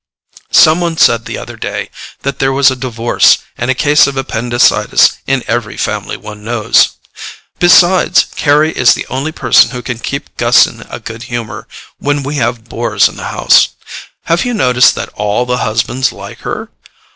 [0.55, 1.91] Some one said the other day
[2.23, 6.93] that there was a divorce and a case of appendicitis in every family one knows.
[7.59, 11.67] Besides, Carry is the only person who can keep Gus in a good humour
[11.99, 13.67] when we have bores in the house.
[14.23, 16.69] Have you noticed that ALL the husbands like her?